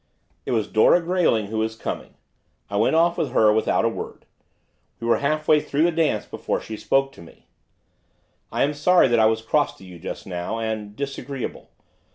It 0.47 0.51
was 0.51 0.67
Dora 0.67 0.99
Grayling 0.99 1.51
who 1.51 1.59
was 1.59 1.75
coming, 1.75 2.15
I 2.71 2.75
went 2.77 2.95
off 2.95 3.19
with 3.19 3.33
her 3.33 3.53
without 3.53 3.85
a 3.85 3.87
word, 3.87 4.25
we 4.99 5.05
were 5.05 5.19
half 5.19 5.47
way 5.47 5.59
through 5.59 5.83
the 5.83 5.91
dance 5.91 6.25
before 6.25 6.59
she 6.59 6.75
spoke 6.75 7.11
to 7.11 7.21
me. 7.21 7.45
'I 8.51 8.63
am 8.63 8.73
sorry 8.73 9.07
that 9.09 9.19
I 9.19 9.27
was 9.27 9.43
cross 9.43 9.77
to 9.77 9.85
you 9.85 9.99
just 9.99 10.25
now, 10.25 10.57
and 10.57 10.95
disagreeable. 10.95 11.69